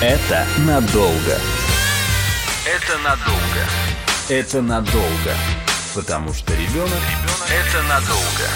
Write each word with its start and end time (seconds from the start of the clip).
Это 0.00 0.46
надолго. 0.64 1.38
Это 2.64 2.98
надолго. 3.02 3.64
Это 4.28 4.62
надолго. 4.62 5.34
Потому 5.92 6.32
что 6.32 6.52
ребенок, 6.52 6.68
ребенок 6.70 7.48
это 7.50 7.82
надолго. 7.88 8.48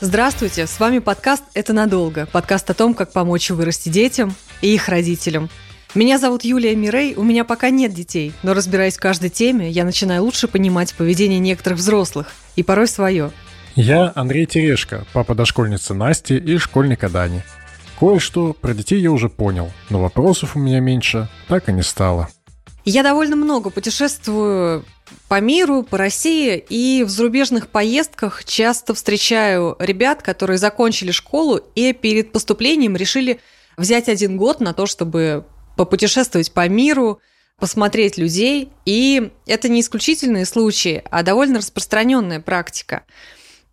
Здравствуйте, 0.00 0.66
с 0.66 0.80
вами 0.80 0.98
подкаст 0.98 1.44
«Это 1.54 1.72
надолго». 1.72 2.26
Подкаст 2.26 2.68
о 2.70 2.74
том, 2.74 2.94
как 2.94 3.12
помочь 3.12 3.50
вырасти 3.50 3.90
детям 3.90 4.34
и 4.60 4.74
их 4.74 4.88
родителям. 4.88 5.48
Меня 5.94 6.18
зовут 6.18 6.42
Юлия 6.42 6.74
Мирей, 6.74 7.14
у 7.14 7.22
меня 7.22 7.44
пока 7.44 7.70
нет 7.70 7.94
детей, 7.94 8.32
но 8.42 8.54
разбираясь 8.54 8.96
в 8.96 9.00
каждой 9.00 9.30
теме, 9.30 9.70
я 9.70 9.84
начинаю 9.84 10.24
лучше 10.24 10.48
понимать 10.48 10.94
поведение 10.94 11.38
некоторых 11.38 11.78
взрослых, 11.78 12.32
и 12.56 12.64
порой 12.64 12.88
свое. 12.88 13.30
Я 13.74 14.12
Андрей 14.14 14.44
Терешко, 14.44 15.06
папа 15.14 15.34
дошкольницы 15.34 15.94
Насти 15.94 16.36
и 16.36 16.58
школьника 16.58 17.08
Дани. 17.08 17.42
Кое-что 17.98 18.52
про 18.52 18.74
детей 18.74 19.00
я 19.00 19.10
уже 19.10 19.30
понял, 19.30 19.70
но 19.88 19.98
вопросов 19.98 20.56
у 20.56 20.58
меня 20.58 20.80
меньше 20.80 21.30
так 21.48 21.70
и 21.70 21.72
не 21.72 21.82
стало. 21.82 22.28
Я 22.84 23.02
довольно 23.02 23.34
много 23.34 23.70
путешествую 23.70 24.84
по 25.28 25.40
миру, 25.40 25.84
по 25.84 25.96
России, 25.96 26.62
и 26.68 27.02
в 27.02 27.08
зарубежных 27.08 27.68
поездках 27.68 28.44
часто 28.44 28.92
встречаю 28.92 29.76
ребят, 29.78 30.20
которые 30.20 30.58
закончили 30.58 31.10
школу 31.10 31.56
и 31.74 31.94
перед 31.94 32.32
поступлением 32.32 32.94
решили 32.94 33.40
взять 33.78 34.10
один 34.10 34.36
год 34.36 34.60
на 34.60 34.74
то, 34.74 34.84
чтобы 34.84 35.46
попутешествовать 35.76 36.52
по 36.52 36.68
миру, 36.68 37.20
посмотреть 37.58 38.18
людей. 38.18 38.68
И 38.84 39.30
это 39.46 39.70
не 39.70 39.80
исключительные 39.80 40.44
случаи, 40.44 41.02
а 41.10 41.22
довольно 41.22 41.58
распространенная 41.58 42.40
практика. 42.40 43.04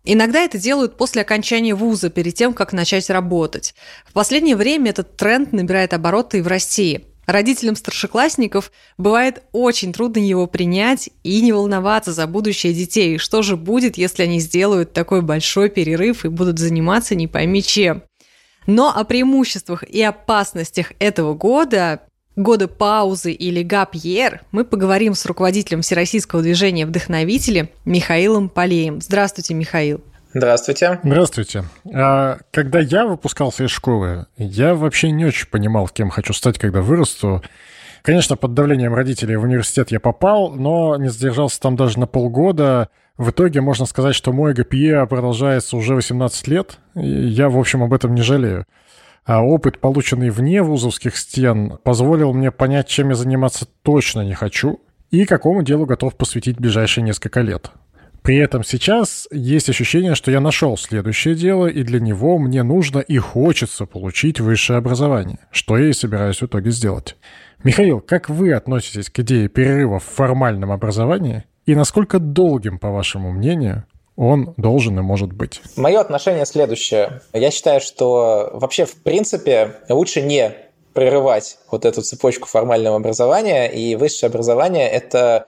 Иногда 0.04 0.40
это 0.40 0.58
делают 0.58 0.96
после 0.96 1.22
окончания 1.22 1.74
вуза, 1.74 2.08
перед 2.08 2.34
тем, 2.34 2.54
как 2.54 2.72
начать 2.72 3.10
работать. 3.10 3.74
В 4.06 4.12
последнее 4.12 4.56
время 4.56 4.90
этот 4.90 5.16
тренд 5.16 5.52
набирает 5.52 5.92
обороты 5.92 6.38
и 6.38 6.42
в 6.42 6.46
России. 6.46 7.06
Родителям 7.26 7.76
старшеклассников 7.76 8.72
бывает 8.98 9.44
очень 9.52 9.92
трудно 9.92 10.18
его 10.18 10.46
принять 10.46 11.10
и 11.22 11.40
не 11.42 11.52
волноваться 11.52 12.12
за 12.12 12.26
будущее 12.26 12.72
детей. 12.72 13.18
Что 13.18 13.42
же 13.42 13.56
будет, 13.56 13.96
если 13.98 14.24
они 14.24 14.40
сделают 14.40 14.92
такой 14.92 15.22
большой 15.22 15.68
перерыв 15.68 16.24
и 16.24 16.28
будут 16.28 16.58
заниматься 16.58 17.14
не 17.14 17.28
пойми 17.28 17.62
чем? 17.62 18.02
Но 18.66 18.90
о 18.94 19.04
преимуществах 19.04 19.84
и 19.84 20.02
опасностях 20.02 20.92
этого 20.98 21.34
года, 21.34 22.00
года 22.42 22.68
паузы 22.68 23.32
или 23.32 23.62
гапьер, 23.62 24.42
мы 24.50 24.64
поговорим 24.64 25.14
с 25.14 25.24
руководителем 25.26 25.82
Всероссийского 25.82 26.42
движения 26.42 26.86
«Вдохновители» 26.86 27.70
Михаилом 27.84 28.48
Полеем. 28.48 29.00
Здравствуйте, 29.00 29.54
Михаил. 29.54 30.00
Здравствуйте. 30.32 31.00
Здравствуйте. 31.02 31.64
А, 31.92 32.38
когда 32.52 32.78
я 32.78 33.06
выпускался 33.06 33.64
из 33.64 33.70
школы, 33.70 34.26
я 34.36 34.74
вообще 34.74 35.10
не 35.10 35.24
очень 35.24 35.48
понимал, 35.48 35.88
кем 35.88 36.10
хочу 36.10 36.32
стать, 36.32 36.58
когда 36.58 36.82
вырасту. 36.82 37.42
Конечно, 38.02 38.36
под 38.36 38.54
давлением 38.54 38.94
родителей 38.94 39.36
в 39.36 39.42
университет 39.42 39.90
я 39.90 40.00
попал, 40.00 40.50
но 40.52 40.96
не 40.96 41.08
задержался 41.08 41.60
там 41.60 41.76
даже 41.76 41.98
на 41.98 42.06
полгода. 42.06 42.88
В 43.18 43.30
итоге 43.30 43.60
можно 43.60 43.86
сказать, 43.86 44.14
что 44.14 44.32
мой 44.32 44.54
ГПЕ 44.54 45.04
продолжается 45.06 45.76
уже 45.76 45.94
18 45.94 46.48
лет, 46.48 46.78
и 46.94 47.06
я, 47.06 47.50
в 47.50 47.58
общем, 47.58 47.82
об 47.82 47.92
этом 47.92 48.14
не 48.14 48.22
жалею. 48.22 48.66
А 49.24 49.42
опыт, 49.42 49.78
полученный 49.78 50.30
вне 50.30 50.62
вузовских 50.62 51.16
стен, 51.16 51.78
позволил 51.84 52.32
мне 52.32 52.50
понять, 52.50 52.88
чем 52.88 53.10
я 53.10 53.14
заниматься 53.14 53.66
точно 53.82 54.22
не 54.22 54.34
хочу 54.34 54.80
и 55.10 55.24
какому 55.24 55.62
делу 55.62 55.86
готов 55.86 56.16
посвятить 56.16 56.58
ближайшие 56.58 57.04
несколько 57.04 57.40
лет. 57.40 57.70
При 58.22 58.36
этом 58.36 58.64
сейчас 58.64 59.26
есть 59.30 59.70
ощущение, 59.70 60.14
что 60.14 60.30
я 60.30 60.40
нашел 60.40 60.76
следующее 60.76 61.34
дело, 61.34 61.66
и 61.66 61.82
для 61.82 62.00
него 62.00 62.38
мне 62.38 62.62
нужно 62.62 62.98
и 62.98 63.16
хочется 63.16 63.86
получить 63.86 64.40
высшее 64.40 64.78
образование, 64.78 65.38
что 65.50 65.78
я 65.78 65.88
и 65.88 65.92
собираюсь 65.94 66.42
в 66.42 66.46
итоге 66.46 66.70
сделать. 66.70 67.16
Михаил, 67.64 68.00
как 68.00 68.28
вы 68.28 68.52
относитесь 68.52 69.10
к 69.10 69.20
идее 69.20 69.48
перерыва 69.48 70.00
в 70.00 70.04
формальном 70.04 70.70
образовании 70.70 71.44
и 71.64 71.74
насколько 71.74 72.18
долгим, 72.18 72.78
по 72.78 72.90
вашему 72.90 73.32
мнению, 73.32 73.84
он 74.20 74.52
должен 74.58 74.98
и 74.98 75.02
может 75.02 75.32
быть? 75.32 75.62
Мое 75.76 75.98
отношение 75.98 76.44
следующее. 76.44 77.22
Я 77.32 77.50
считаю, 77.50 77.80
что 77.80 78.50
вообще, 78.52 78.84
в 78.84 79.02
принципе, 79.02 79.78
лучше 79.88 80.20
не 80.20 80.54
прерывать 80.92 81.56
вот 81.70 81.86
эту 81.86 82.02
цепочку 82.02 82.46
формального 82.46 82.96
образования, 82.96 83.68
и 83.68 83.96
высшее 83.96 84.28
образование– 84.28 84.88
это 84.90 85.46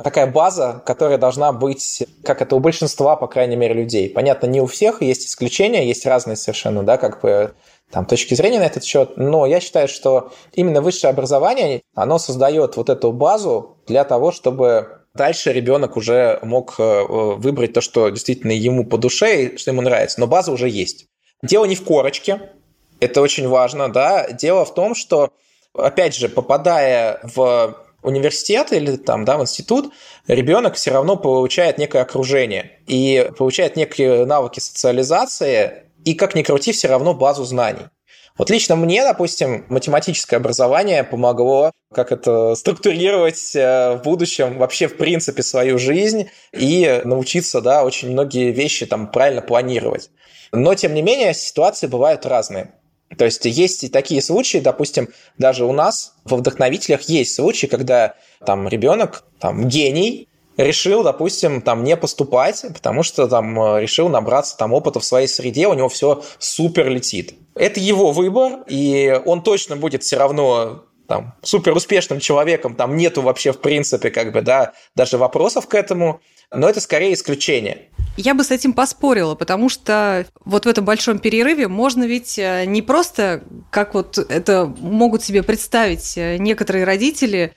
такая 0.00 0.28
база, 0.28 0.80
которая 0.86 1.18
должна 1.18 1.52
быть, 1.52 2.04
как 2.22 2.40
это 2.40 2.54
у 2.54 2.60
большинства, 2.60 3.16
по 3.16 3.26
крайней 3.26 3.56
мере, 3.56 3.74
людей. 3.74 4.08
Понятно, 4.10 4.46
не 4.46 4.60
у 4.60 4.66
всех, 4.66 5.02
есть 5.02 5.26
исключения, 5.26 5.86
есть 5.86 6.06
разные 6.06 6.36
совершенно, 6.36 6.84
да, 6.84 6.98
как 6.98 7.20
бы 7.20 7.54
там, 7.90 8.06
точки 8.06 8.34
зрения 8.34 8.60
на 8.60 8.66
этот 8.66 8.84
счет, 8.84 9.16
но 9.16 9.44
я 9.46 9.58
считаю, 9.58 9.88
что 9.88 10.32
именно 10.52 10.80
высшее 10.82 11.10
образование, 11.10 11.82
оно 11.94 12.18
создает 12.18 12.76
вот 12.76 12.90
эту 12.90 13.10
базу 13.12 13.78
для 13.86 14.04
того, 14.04 14.30
чтобы 14.30 15.03
Дальше 15.14 15.52
ребенок 15.52 15.96
уже 15.96 16.40
мог 16.42 16.74
э, 16.78 17.04
выбрать 17.08 17.72
то, 17.72 17.80
что 17.80 18.08
действительно 18.08 18.50
ему 18.50 18.84
по 18.84 18.98
душе 18.98 19.56
что 19.56 19.70
ему 19.70 19.80
нравится. 19.80 20.18
Но 20.18 20.26
база 20.26 20.50
уже 20.50 20.68
есть. 20.68 21.06
Дело 21.42 21.66
не 21.66 21.76
в 21.76 21.84
корочке, 21.84 22.50
это 23.00 23.20
очень 23.20 23.46
важно, 23.46 23.92
да. 23.92 24.28
Дело 24.30 24.64
в 24.64 24.74
том, 24.74 24.94
что, 24.94 25.30
опять 25.72 26.16
же, 26.16 26.28
попадая 26.28 27.20
в 27.22 27.76
университет 28.02 28.72
или 28.72 28.96
там, 28.96 29.24
да, 29.24 29.38
в 29.38 29.42
институт, 29.42 29.92
ребенок 30.26 30.74
все 30.74 30.90
равно 30.90 31.16
получает 31.16 31.78
некое 31.78 32.02
окружение 32.02 32.80
и 32.86 33.30
получает 33.36 33.76
некие 33.76 34.26
навыки 34.26 34.60
социализации, 34.60 35.84
и 36.04 36.14
как 36.14 36.34
ни 36.34 36.42
крути, 36.42 36.72
все 36.72 36.88
равно 36.88 37.14
базу 37.14 37.44
знаний. 37.44 37.86
Вот 38.36 38.50
лично 38.50 38.74
мне, 38.74 39.04
допустим, 39.04 39.64
математическое 39.68 40.36
образование 40.36 41.04
помогло 41.04 41.70
как 41.94 42.12
это 42.12 42.54
структурировать 42.56 43.54
э, 43.54 43.96
в 43.96 44.02
будущем 44.02 44.58
вообще 44.58 44.88
в 44.88 44.96
принципе 44.96 45.42
свою 45.42 45.78
жизнь 45.78 46.28
и 46.52 47.00
научиться, 47.04 47.60
да, 47.60 47.84
очень 47.84 48.10
многие 48.10 48.50
вещи 48.50 48.84
там 48.84 49.10
правильно 49.10 49.40
планировать. 49.40 50.10
Но, 50.52 50.74
тем 50.74 50.92
не 50.92 51.02
менее, 51.02 51.32
ситуации 51.32 51.86
бывают 51.86 52.26
разные. 52.26 52.74
То 53.16 53.24
есть 53.24 53.44
есть 53.44 53.84
и 53.84 53.88
такие 53.88 54.20
случаи, 54.20 54.58
допустим, 54.58 55.08
даже 55.38 55.64
у 55.64 55.72
нас 55.72 56.14
во 56.24 56.36
вдохновителях 56.36 57.02
есть 57.02 57.34
случаи, 57.34 57.66
когда 57.66 58.14
там 58.44 58.66
ребенок, 58.68 59.24
там 59.38 59.68
гений, 59.68 60.28
решил, 60.56 61.02
допустим, 61.02 61.62
там 61.62 61.84
не 61.84 61.96
поступать, 61.96 62.64
потому 62.72 63.02
что 63.02 63.26
там 63.28 63.60
э, 63.60 63.80
решил 63.80 64.08
набраться 64.08 64.56
там 64.56 64.72
опыта 64.72 65.00
в 65.00 65.04
своей 65.04 65.26
среде, 65.26 65.66
у 65.66 65.74
него 65.74 65.88
все 65.88 66.22
супер 66.38 66.88
летит. 66.88 67.34
Это 67.54 67.80
его 67.80 68.12
выбор, 68.12 68.64
и 68.68 69.20
он 69.24 69.42
точно 69.42 69.76
будет 69.76 70.02
все 70.02 70.16
равно 70.16 70.84
там, 71.06 71.34
супер 71.42 71.72
успешным 71.74 72.20
человеком, 72.20 72.74
там 72.74 72.96
нету 72.96 73.22
вообще 73.22 73.52
в 73.52 73.60
принципе 73.60 74.10
как 74.10 74.32
бы, 74.32 74.42
да, 74.42 74.72
даже 74.94 75.18
вопросов 75.18 75.68
к 75.68 75.74
этому, 75.74 76.20
но 76.52 76.68
это 76.68 76.80
скорее 76.80 77.14
исключение. 77.14 77.90
Я 78.16 78.34
бы 78.34 78.44
с 78.44 78.50
этим 78.50 78.72
поспорила, 78.72 79.34
потому 79.34 79.68
что 79.68 80.26
вот 80.44 80.66
в 80.66 80.68
этом 80.68 80.84
большом 80.84 81.18
перерыве 81.18 81.68
можно 81.68 82.04
ведь 82.04 82.38
э, 82.38 82.64
не 82.64 82.80
просто, 82.80 83.42
как 83.70 83.94
вот 83.94 84.18
это 84.18 84.66
могут 84.78 85.22
себе 85.22 85.42
представить 85.42 86.16
э, 86.16 86.36
некоторые 86.38 86.84
родители, 86.84 87.54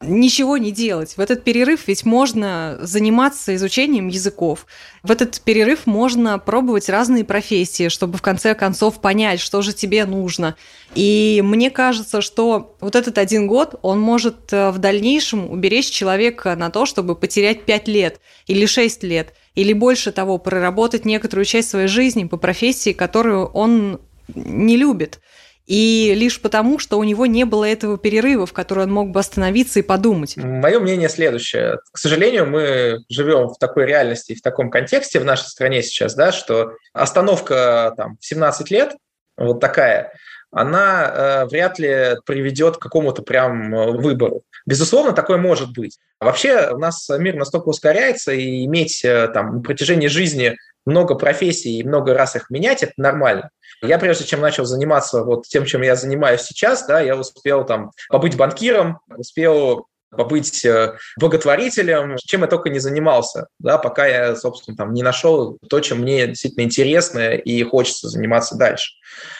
ничего 0.00 0.58
не 0.58 0.70
делать. 0.70 1.16
В 1.16 1.20
этот 1.20 1.44
перерыв 1.44 1.86
ведь 1.86 2.04
можно 2.04 2.78
заниматься 2.80 3.54
изучением 3.54 4.08
языков. 4.08 4.66
В 5.02 5.10
этот 5.10 5.40
перерыв 5.40 5.86
можно 5.86 6.38
пробовать 6.38 6.88
разные 6.88 7.24
профессии, 7.24 7.88
чтобы 7.88 8.18
в 8.18 8.22
конце 8.22 8.54
концов 8.54 9.00
понять, 9.00 9.40
что 9.40 9.62
же 9.62 9.72
тебе 9.72 10.04
нужно. 10.04 10.56
И 10.94 11.40
мне 11.44 11.70
кажется, 11.70 12.20
что 12.20 12.76
вот 12.80 12.96
этот 12.96 13.18
один 13.18 13.46
год, 13.46 13.76
он 13.82 14.00
может 14.00 14.52
э, 14.52 14.70
в 14.70 14.78
дальнейшем 14.78 15.50
уберечь 15.50 15.90
человека 15.90 16.54
на 16.56 16.70
то, 16.70 16.86
чтобы 16.86 17.16
потерять 17.16 17.64
5 17.64 17.88
лет 17.88 18.20
или 18.46 18.66
6 18.66 19.02
лет, 19.04 19.32
или 19.54 19.72
больше 19.72 20.12
того, 20.12 20.38
проработать 20.38 21.04
некоторую 21.04 21.44
часть 21.44 21.70
своей 21.70 21.88
жизни 21.88 22.24
по 22.24 22.36
профессии, 22.36 22.92
которую 22.92 23.46
он 23.46 24.00
не 24.34 24.76
любит. 24.76 25.20
И 25.66 26.12
лишь 26.14 26.40
потому, 26.40 26.78
что 26.78 26.98
у 26.98 27.04
него 27.04 27.24
не 27.26 27.44
было 27.44 27.64
этого 27.64 27.96
перерыва, 27.96 28.46
в 28.46 28.52
который 28.52 28.84
он 28.84 28.92
мог 28.92 29.10
бы 29.10 29.20
остановиться 29.20 29.78
и 29.78 29.82
подумать. 29.82 30.36
Мое 30.36 30.78
мнение 30.78 31.08
следующее. 31.08 31.78
К 31.90 31.98
сожалению, 31.98 32.46
мы 32.46 32.98
живем 33.08 33.48
в 33.48 33.58
такой 33.58 33.86
реальности 33.86 34.32
и 34.32 34.36
в 34.36 34.42
таком 34.42 34.70
контексте 34.70 35.20
в 35.20 35.24
нашей 35.24 35.46
стране 35.46 35.82
сейчас, 35.82 36.14
да, 36.14 36.32
что 36.32 36.72
остановка 36.92 37.94
там, 37.96 38.18
в 38.20 38.26
17 38.26 38.70
лет, 38.70 38.94
вот 39.36 39.60
такая, 39.60 40.12
она 40.54 41.04
э, 41.04 41.46
вряд 41.46 41.78
ли 41.78 42.16
приведет 42.24 42.76
к 42.76 42.80
какому-то 42.80 43.22
прям 43.22 43.74
э, 43.74 43.90
выбору. 43.92 44.42
Безусловно, 44.66 45.12
такое 45.12 45.36
может 45.36 45.72
быть. 45.72 45.98
Вообще 46.20 46.70
у 46.70 46.78
нас 46.78 47.08
мир 47.10 47.34
настолько 47.34 47.68
ускоряется, 47.68 48.32
и 48.32 48.64
иметь 48.64 49.04
э, 49.04 49.28
там, 49.34 49.56
на 49.56 49.62
протяжении 49.62 50.06
жизни 50.06 50.56
много 50.86 51.16
профессий 51.16 51.78
и 51.78 51.84
много 51.84 52.14
раз 52.14 52.36
их 52.36 52.50
менять– 52.50 52.82
это 52.84 52.92
нормально. 52.96 53.50
Я 53.82 53.98
прежде 53.98 54.24
чем 54.24 54.40
начал 54.40 54.64
заниматься 54.64 55.24
вот 55.24 55.46
тем, 55.46 55.64
чем 55.64 55.82
я 55.82 55.96
занимаюсь 55.96 56.42
сейчас, 56.42 56.86
да, 56.86 57.00
я 57.00 57.16
успел 57.16 57.64
там 57.64 57.90
побыть 58.08 58.36
банкиром, 58.36 59.00
успел 59.16 59.86
побыть 60.16 60.64
э, 60.64 60.96
благотворителем, 61.18 62.16
чем 62.16 62.42
я 62.42 62.46
только 62.46 62.70
не 62.70 62.78
занимался, 62.78 63.48
да, 63.58 63.78
пока 63.78 64.06
я, 64.06 64.36
собственно, 64.36 64.76
там 64.76 64.92
не 64.92 65.02
нашел 65.02 65.58
то, 65.68 65.80
чем 65.80 66.00
мне 66.00 66.26
действительно 66.26 66.64
интересно 66.64 67.34
и 67.34 67.62
хочется 67.62 68.08
заниматься 68.08 68.56
дальше. 68.56 68.92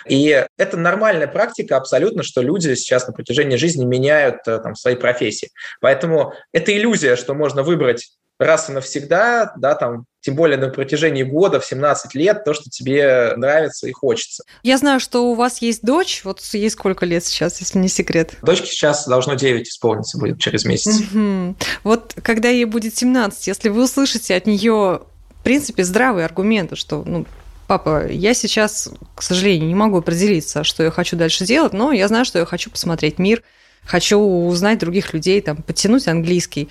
И 0.08 0.46
это 0.56 0.76
нормальная 0.76 1.26
практика 1.26 1.76
абсолютно, 1.76 2.22
что 2.22 2.42
люди 2.42 2.74
сейчас 2.74 3.06
на 3.06 3.12
протяжении 3.12 3.56
жизни 3.56 3.84
меняют 3.84 4.46
э, 4.46 4.58
там, 4.58 4.74
свои 4.74 4.96
профессии. 4.96 5.50
Поэтому 5.80 6.32
это 6.52 6.76
иллюзия, 6.76 7.16
что 7.16 7.34
можно 7.34 7.62
выбрать 7.62 8.10
раз 8.38 8.68
и 8.68 8.72
навсегда, 8.72 9.52
да, 9.56 9.74
там, 9.74 10.06
тем 10.24 10.36
более 10.36 10.56
на 10.56 10.70
протяжении 10.70 11.22
года, 11.22 11.60
в 11.60 11.66
17 11.66 12.14
лет, 12.14 12.44
то, 12.44 12.54
что 12.54 12.70
тебе 12.70 13.34
нравится 13.36 13.86
и 13.86 13.92
хочется. 13.92 14.42
Я 14.62 14.78
знаю, 14.78 14.98
что 14.98 15.30
у 15.30 15.34
вас 15.34 15.58
есть 15.58 15.82
дочь, 15.82 16.22
вот 16.24 16.40
ей 16.54 16.70
сколько 16.70 17.04
лет 17.04 17.26
сейчас, 17.26 17.60
если 17.60 17.78
не 17.78 17.88
секрет? 17.88 18.32
Дочке 18.40 18.66
сейчас 18.66 19.06
должно 19.06 19.34
9 19.34 19.68
исполниться 19.68 20.16
будет 20.16 20.40
через 20.40 20.64
месяц. 20.64 21.00
Угу. 21.00 21.56
Вот 21.82 22.16
когда 22.22 22.48
ей 22.48 22.64
будет 22.64 22.96
17, 22.96 23.46
если 23.48 23.68
вы 23.68 23.84
услышите 23.84 24.34
от 24.34 24.46
нее, 24.46 25.02
в 25.40 25.44
принципе, 25.44 25.84
здравые 25.84 26.24
аргументы, 26.24 26.74
что, 26.74 27.02
ну, 27.04 27.26
папа, 27.66 28.06
я 28.08 28.32
сейчас, 28.32 28.88
к 29.14 29.20
сожалению, 29.20 29.68
не 29.68 29.74
могу 29.74 29.98
определиться, 29.98 30.64
что 30.64 30.82
я 30.82 30.90
хочу 30.90 31.16
дальше 31.16 31.44
делать, 31.44 31.74
но 31.74 31.92
я 31.92 32.08
знаю, 32.08 32.24
что 32.24 32.38
я 32.38 32.46
хочу 32.46 32.70
посмотреть 32.70 33.18
мир, 33.18 33.42
хочу 33.84 34.18
узнать 34.18 34.78
других 34.78 35.12
людей, 35.12 35.42
там, 35.42 35.58
подтянуть 35.58 36.08
английский. 36.08 36.70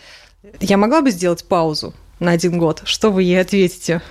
Я 0.59 0.77
могла 0.77 1.01
бы 1.03 1.11
сделать 1.11 1.45
паузу 1.45 1.93
на 2.23 2.31
один 2.31 2.57
год? 2.57 2.81
Что 2.85 3.11
вы 3.11 3.23
ей 3.23 3.39
ответите? 3.39 4.01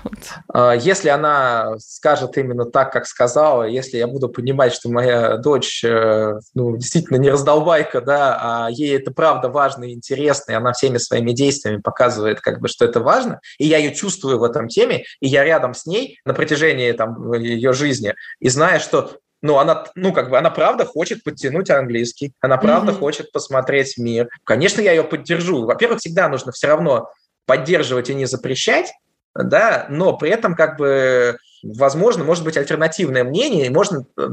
А, 0.53 0.73
если 0.75 1.09
она 1.09 1.77
скажет 1.79 2.37
именно 2.37 2.65
так, 2.65 2.93
как 2.93 3.07
сказала, 3.07 3.65
если 3.65 3.97
я 3.97 4.07
буду 4.07 4.29
понимать, 4.29 4.73
что 4.73 4.91
моя 4.91 5.39
дочь 5.39 5.83
э, 5.83 6.39
ну, 6.55 6.77
действительно 6.77 7.17
не 7.17 7.31
раздолбайка, 7.31 8.01
да, 8.01 8.39
а 8.41 8.71
ей 8.71 8.97
это 8.97 9.11
правда 9.11 9.49
важно 9.49 9.85
и 9.85 9.95
интересно, 9.95 10.53
и 10.53 10.55
она 10.55 10.73
всеми 10.73 10.99
своими 10.99 11.33
действиями 11.33 11.81
показывает, 11.81 12.41
как 12.41 12.61
бы, 12.61 12.69
что 12.69 12.85
это 12.85 13.01
важно, 13.01 13.41
и 13.59 13.67
я 13.67 13.79
ее 13.79 13.95
чувствую 13.95 14.39
в 14.39 14.45
этом 14.45 14.69
теме, 14.69 15.05
и 15.21 15.27
я 15.27 15.45
рядом 15.45 15.75
с 15.75 15.87
ней 15.87 16.21
на 16.25 16.35
протяжении 16.35 16.93
там, 16.93 17.33
ее 17.33 17.73
жизни, 17.73 18.15
и 18.39 18.49
зная, 18.49 18.79
что 18.79 19.13
ну, 19.43 19.59
она, 19.59 19.87
ну, 19.97 20.13
как 20.13 20.31
бы, 20.31 20.39
она 20.39 20.51
правда 20.51 20.85
хочет 20.85 21.25
подтянуть 21.25 21.69
английский, 21.69 22.33
она 22.41 22.59
правда 22.59 22.93
mm-hmm. 22.93 22.99
хочет 22.99 23.33
посмотреть 23.33 23.99
мир. 23.99 24.29
Конечно, 24.45 24.81
я 24.81 24.93
ее 24.93 25.03
поддержу. 25.03 25.67
Во-первых, 25.67 25.99
всегда 25.99 26.29
нужно 26.29 26.53
все 26.53 26.69
равно 26.69 27.11
поддерживать 27.47 28.11
и 28.11 28.15
не 28.15 28.27
запрещать, 28.27 28.93
да, 29.35 29.87
но 29.89 30.17
при 30.17 30.31
этом 30.31 30.55
как 30.55 30.77
бы 30.77 31.37
возможно, 31.63 32.25
может 32.25 32.45
быть 32.45 32.57
альтернативное 32.57 33.25
мнение, 33.25 33.67
и 33.67 33.71
можно 33.71 34.05
э, 34.17 34.29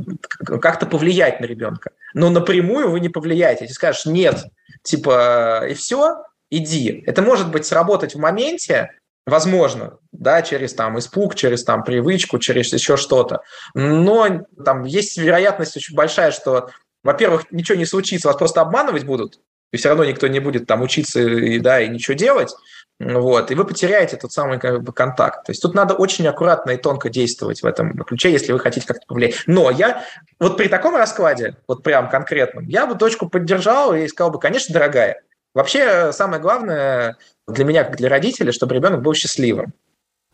как-то 0.59 0.85
повлиять 0.85 1.39
на 1.39 1.45
ребенка. 1.45 1.91
Но 2.13 2.29
напрямую 2.29 2.89
вы 2.89 2.99
не 2.99 3.09
повлияете. 3.09 3.65
Если 3.65 3.75
скажешь 3.75 4.05
«нет», 4.05 4.45
типа 4.81 5.67
«и 5.69 5.75
все», 5.75 6.23
иди. 6.49 7.03
Это 7.05 7.21
может 7.21 7.51
быть 7.51 7.65
сработать 7.65 8.15
в 8.15 8.19
моменте, 8.19 8.89
Возможно, 9.29 9.99
да, 10.11 10.41
через 10.41 10.73
там 10.73 10.97
испуг, 10.97 11.35
через 11.35 11.63
там 11.63 11.83
привычку, 11.83 12.39
через 12.39 12.73
еще 12.73 12.97
что-то. 12.97 13.41
Но 13.75 14.43
там 14.65 14.85
есть 14.85 15.17
вероятность 15.17 15.77
очень 15.77 15.95
большая, 15.95 16.31
что, 16.31 16.69
во-первых, 17.03 17.45
ничего 17.51 17.77
не 17.77 17.85
случится, 17.85 18.27
вас 18.27 18.37
просто 18.37 18.61
обманывать 18.61 19.03
будут, 19.03 19.39
и 19.71 19.77
все 19.77 19.89
равно 19.89 20.03
никто 20.03 20.27
не 20.27 20.39
будет 20.39 20.65
там 20.65 20.81
учиться 20.81 21.19
и, 21.21 21.59
да, 21.59 21.79
и 21.79 21.89
ничего 21.89 22.15
делать, 22.15 22.51
вот, 22.99 23.51
и 23.51 23.55
вы 23.55 23.65
потеряете 23.65 24.17
тот 24.17 24.33
самый 24.33 24.59
как 24.59 24.83
бы, 24.83 24.91
контакт. 24.91 25.45
То 25.45 25.51
есть 25.51 25.61
тут 25.61 25.73
надо 25.73 25.93
очень 25.93 26.27
аккуратно 26.27 26.71
и 26.71 26.77
тонко 26.77 27.09
действовать 27.09 27.61
в 27.61 27.65
этом 27.65 27.97
ключе, 27.99 28.31
если 28.31 28.51
вы 28.51 28.59
хотите 28.59 28.85
как-то 28.85 29.05
повлиять. 29.07 29.43
Но 29.47 29.71
я 29.71 30.03
вот 30.39 30.57
при 30.57 30.67
таком 30.67 30.95
раскладе, 30.95 31.55
вот 31.67 31.81
прям 31.83 32.09
конкретном, 32.09 32.67
я 32.67 32.85
бы 32.85 32.95
дочку 32.95 33.29
поддержал 33.29 33.95
и 33.95 34.07
сказал 34.07 34.31
бы, 34.31 34.39
конечно, 34.39 34.73
дорогая, 34.73 35.21
Вообще, 35.53 36.11
самое 36.13 36.41
главное 36.41 37.17
для 37.47 37.65
меня, 37.65 37.83
как 37.83 37.97
для 37.97 38.09
родителя, 38.09 38.51
чтобы 38.51 38.75
ребенок 38.75 39.01
был 39.01 39.13
счастливым. 39.13 39.73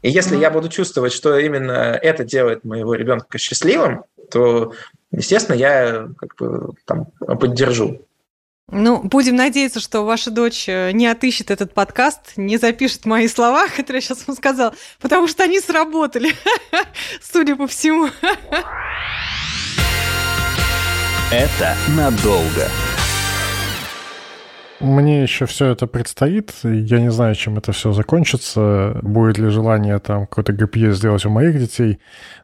И 0.02 0.10
если 0.10 0.38
mm-hmm. 0.38 0.42
я 0.42 0.52
буду 0.52 0.70
чувствовать, 0.70 1.14
что 1.14 1.38
именно 1.38 1.98
это 2.02 2.24
делает 2.24 2.64
моего 2.64 2.94
ребенка 2.94 3.38
счастливым, 3.38 4.04
то, 4.30 4.74
естественно, 5.12 5.56
я 5.56 6.10
как 6.18 6.36
бы 6.38 6.74
там 6.86 7.06
поддержу. 7.40 8.06
Ну, 8.72 9.04
будем 9.04 9.36
надеяться, 9.36 9.80
что 9.80 10.02
ваша 10.02 10.32
дочь 10.32 10.68
э, 10.68 10.92
не 10.92 11.06
отыщет 11.06 11.52
этот 11.52 11.76
подкаст, 11.76 12.34
не 12.36 12.58
запишет 12.58 13.06
мои 13.06 13.28
слова, 13.28 13.68
которые 13.76 13.98
я 13.98 14.02
сейчас 14.02 14.28
вам 14.28 14.36
сказал, 14.36 14.74
потому 15.00 15.28
что 15.28 15.44
они 15.44 15.60
сработали, 15.60 16.32
судя 17.22 17.56
по 17.56 17.68
всему. 17.68 18.10
Это 21.32 21.76
надолго. 21.96 22.68
Мне 24.80 25.22
еще 25.22 25.46
все 25.46 25.68
это 25.68 25.86
предстоит. 25.86 26.52
Я 26.64 27.00
не 27.00 27.12
знаю, 27.12 27.36
чем 27.36 27.58
это 27.58 27.72
все 27.72 27.92
закончится. 27.92 29.00
Будет 29.04 29.38
ли 29.38 29.50
желание 29.50 30.00
там 30.00 30.28
какой-то 30.28 30.54
ГПЕ 30.54 30.92
сделать 30.92 31.26
у 31.26 31.30
моих 31.30 31.58
детей. 31.60 32.00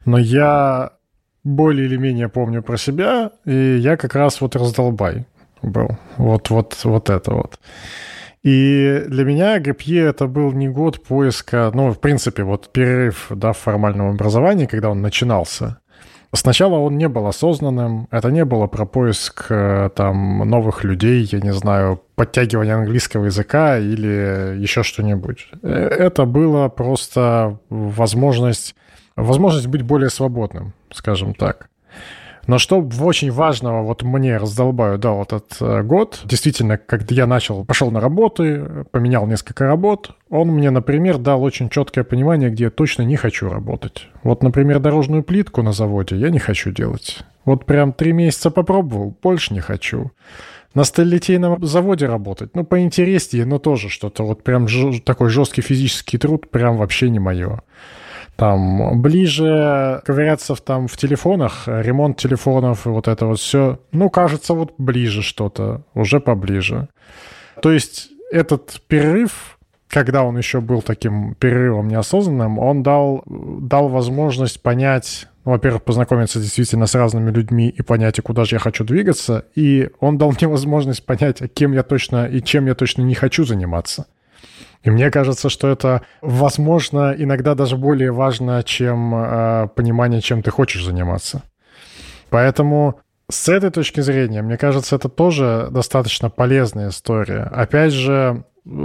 Но 0.06 0.18
я 0.18 0.94
более 1.44 1.88
или 1.88 1.98
менее 1.98 2.30
помню 2.30 2.62
про 2.62 2.78
себя, 2.78 3.32
и 3.46 3.78
я 3.78 3.98
как 3.98 4.16
раз 4.16 4.40
вот 4.40 4.56
раздолбай 4.56 5.26
был. 5.62 5.98
Вот, 6.18 6.50
вот, 6.50 6.78
вот 6.84 7.10
это 7.10 7.34
вот. 7.34 7.60
И 8.44 9.04
для 9.08 9.24
меня 9.24 9.60
ГПЕ 9.60 10.00
это 10.00 10.26
был 10.26 10.52
не 10.52 10.68
год 10.68 11.04
поиска, 11.04 11.72
ну, 11.74 11.92
в 11.92 12.00
принципе, 12.00 12.44
вот 12.44 12.72
перерыв 12.72 13.28
да, 13.30 13.54
в 13.54 13.58
формальном 13.58 14.10
образовании, 14.10 14.66
когда 14.66 14.90
он 14.90 15.02
начинался. 15.02 15.78
Сначала 16.34 16.78
он 16.78 16.98
не 16.98 17.10
был 17.10 17.28
осознанным, 17.28 18.08
это 18.10 18.32
не 18.32 18.46
было 18.46 18.68
про 18.68 18.86
поиск 18.86 19.48
э, 19.50 19.90
там 19.94 20.50
новых 20.50 20.86
людей, 20.86 21.28
я 21.30 21.42
не 21.42 21.54
знаю, 21.54 22.02
подтягивание 22.16 22.76
английского 22.76 23.26
языка 23.26 23.78
или 23.78 24.56
еще 24.58 24.82
что-нибудь. 24.82 25.50
Э, 25.62 25.68
это 25.68 26.26
было 26.26 26.70
просто 26.70 27.60
возможность, 27.70 28.76
возможность 29.18 29.68
быть 29.68 29.82
более 29.82 30.10
свободным, 30.10 30.74
скажем 30.94 31.34
так. 31.34 31.68
Но 32.48 32.58
что 32.58 32.88
очень 33.02 33.32
важного 33.32 33.84
вот 33.84 34.04
мне 34.04 34.38
раздолбаю 34.38 34.98
дал 34.98 35.24
этот 35.24 35.58
э, 35.60 35.84
год, 35.84 36.22
действительно, 36.26 36.78
когда 36.78 37.16
я 37.16 37.28
начал, 37.28 37.64
пошел 37.66 37.92
на 37.92 38.00
работы, 38.00 38.86
поменял 38.92 39.28
несколько 39.28 39.66
работ, 39.66 40.12
он 40.30 40.50
мне, 40.50 40.70
например, 40.72 41.18
дал 41.18 41.44
очень 41.44 41.70
четкое 41.70 42.04
понимание, 42.04 42.50
где 42.50 42.66
я 42.66 42.70
точно 42.70 43.04
не 43.04 43.16
хочу 43.16 43.50
работать. 43.50 44.08
Вот, 44.24 44.44
например, 44.44 44.80
дорожную 44.80 45.24
плитку 45.24 45.62
на 45.62 45.72
заводе 45.72 46.16
я 46.16 46.30
не 46.30 46.40
хочу 46.40 46.72
делать. 46.72 47.20
Вот 47.46 47.66
прям 47.66 47.94
три 47.94 48.12
месяца 48.12 48.52
попробовал, 48.52 49.16
больше 49.22 49.54
не 49.54 49.60
хочу. 49.60 50.12
На 50.74 50.86
сталелитейном 50.86 51.66
заводе 51.66 52.06
работать, 52.06 52.56
ну, 52.56 52.64
поинтереснее, 52.64 53.46
но 53.46 53.60
тоже 53.60 53.90
что-то 53.90 54.24
вот 54.24 54.44
прям 54.44 54.68
такой 55.04 55.30
жесткий 55.30 55.62
физический 55.62 56.18
труд 56.18 56.50
прям 56.50 56.78
вообще 56.78 57.10
не 57.10 57.20
мое. 57.20 57.62
Там 58.42 59.04
ближе 59.04 60.02
ковыряться 60.04 60.56
в, 60.56 60.62
там, 60.62 60.88
в 60.88 60.98
телефонах, 60.98 61.68
ремонт 61.68 62.18
телефонов 62.18 62.88
и 62.88 62.90
вот 62.90 63.08
это 63.08 63.28
вот 63.28 63.38
все, 63.38 63.78
ну, 63.92 64.10
кажется, 64.10 64.56
вот 64.56 64.74
ближе 64.80 65.22
что-то, 65.22 65.84
уже 65.94 66.20
поближе. 66.20 66.88
То 67.62 67.72
есть 67.72 68.10
этот 68.32 68.82
перерыв, 68.88 69.60
когда 69.88 70.24
он 70.24 70.40
еще 70.40 70.60
был 70.60 70.82
таким 70.82 71.36
перерывом 71.36 71.88
неосознанным, 71.88 72.58
он 72.58 72.82
дал, 72.82 73.22
дал 73.28 73.90
возможность 73.90 74.60
понять, 74.64 75.28
ну, 75.46 75.52
во-первых, 75.52 75.84
познакомиться 75.84 76.40
действительно 76.40 76.88
с 76.88 76.96
разными 76.96 77.30
людьми 77.30 77.70
и 77.70 77.84
понять, 77.84 78.18
и 78.18 78.24
куда 78.24 78.46
же 78.46 78.56
я 78.56 78.60
хочу 78.60 78.84
двигаться, 78.84 79.46
и 79.54 79.92
он 80.00 80.18
дал 80.18 80.32
мне 80.32 80.48
возможность 80.48 81.06
понять, 81.06 81.44
кем 81.54 81.74
я 81.74 81.84
точно 81.84 82.26
и 82.26 82.42
чем 82.42 82.66
я 82.66 82.74
точно 82.74 83.04
не 83.04 83.14
хочу 83.14 83.46
заниматься. 83.46 84.08
И 84.84 84.90
мне 84.90 85.12
кажется, 85.12 85.50
что 85.50 85.70
это, 85.70 86.02
возможно, 86.22 87.14
иногда 87.18 87.56
даже 87.56 87.78
более 87.78 88.12
важно, 88.12 88.64
чем 88.64 89.14
э, 89.14 89.68
понимание, 89.76 90.22
чем 90.22 90.42
ты 90.42 90.50
хочешь 90.52 90.84
заниматься. 90.84 91.44
Поэтому 92.30 93.00
с 93.30 93.48
этой 93.48 93.70
точки 93.70 94.02
зрения, 94.02 94.42
мне 94.42 94.58
кажется, 94.58 94.96
это 94.96 95.08
тоже 95.08 95.68
достаточно 95.72 96.30
полезная 96.30 96.90
история. 96.90 97.44
Опять 97.44 97.94
же, 97.94 98.44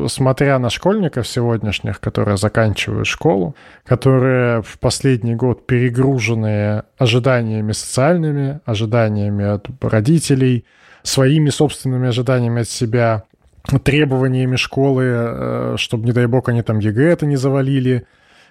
смотря 0.08 0.58
на 0.58 0.70
школьников 0.70 1.26
сегодняшних, 1.26 2.00
которые 2.00 2.36
заканчивают 2.36 3.06
школу, 3.06 3.54
которые 3.84 4.62
в 4.62 4.78
последний 4.78 5.34
год 5.34 5.66
перегружены 5.66 6.84
ожиданиями 6.98 7.72
социальными, 7.72 8.60
ожиданиями 8.64 9.44
от 9.44 9.68
родителей, 9.80 10.64
своими 11.02 11.50
собственными 11.50 12.08
ожиданиями 12.08 12.62
от 12.62 12.68
себя, 12.68 13.24
требованиями 13.84 14.56
школы, 14.56 15.04
э, 15.06 15.74
чтобы, 15.78 16.04
не 16.04 16.12
дай 16.12 16.26
бог, 16.26 16.48
они 16.48 16.62
там 16.62 16.78
ЕГЭ 16.78 17.12
это 17.12 17.26
не 17.26 17.36
завалили. 17.36 18.06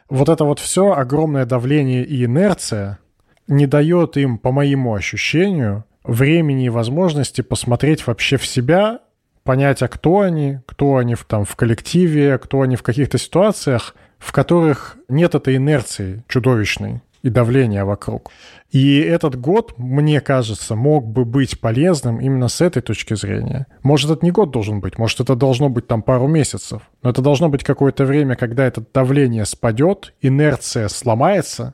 Вот 0.09 0.29
это 0.29 0.43
вот 0.43 0.59
все 0.59 0.93
огромное 0.93 1.45
давление 1.45 2.03
и 2.05 2.25
инерция 2.25 2.99
не 3.47 3.67
дает 3.67 4.17
им, 4.17 4.37
по 4.37 4.51
моему 4.51 4.93
ощущению, 4.93 5.85
времени 6.03 6.65
и 6.65 6.69
возможности 6.69 7.41
посмотреть 7.41 8.05
вообще 8.05 8.37
в 8.37 8.45
себя, 8.45 8.99
понять, 9.43 9.81
а 9.81 9.87
кто 9.87 10.19
они, 10.19 10.59
кто 10.65 10.97
они 10.97 11.15
в, 11.15 11.23
там 11.25 11.45
в 11.45 11.55
коллективе, 11.55 12.37
кто 12.37 12.61
они 12.61 12.75
в 12.75 12.83
каких-то 12.83 13.17
ситуациях, 13.17 13.95
в 14.17 14.31
которых 14.31 14.97
нет 15.07 15.35
этой 15.35 15.57
инерции 15.57 16.23
чудовищной. 16.27 17.01
И 17.25 17.29
давление 17.29 17.83
вокруг. 17.85 18.29
И 18.69 18.99
этот 18.99 19.35
год, 19.35 19.73
мне 19.77 20.21
кажется, 20.21 20.75
мог 20.75 21.07
бы 21.07 21.25
быть 21.25 21.59
полезным 21.59 22.21
именно 22.21 22.49
с 22.49 22.61
этой 22.61 22.83
точки 22.83 23.15
зрения. 23.15 23.65
Может, 23.81 24.11
это 24.11 24.23
не 24.23 24.29
год 24.29 24.51
должен 24.51 24.79
быть, 24.79 24.99
может, 24.99 25.19
это 25.21 25.35
должно 25.35 25.69
быть 25.69 25.87
там 25.87 26.03
пару 26.03 26.27
месяцев, 26.27 26.83
но 27.01 27.09
это 27.09 27.23
должно 27.23 27.49
быть 27.49 27.63
какое-то 27.63 28.05
время, 28.05 28.35
когда 28.35 28.63
это 28.63 28.85
давление 28.93 29.45
спадет, 29.45 30.13
инерция 30.21 30.87
сломается, 30.87 31.73